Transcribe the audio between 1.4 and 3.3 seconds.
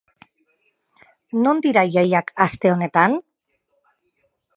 Non dira jaiak aste honetan?